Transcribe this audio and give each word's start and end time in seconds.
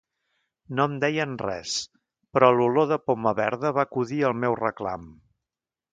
No 0.77 0.85
em 0.91 0.95
deien 1.03 1.35
res, 1.41 1.75
però 2.37 2.49
l'olor 2.55 2.89
de 2.95 2.99
poma 3.11 3.37
verda 3.41 3.73
va 3.79 3.87
acudir 3.89 4.21
al 4.31 4.37
meu 4.45 4.57
reclam. 4.65 5.11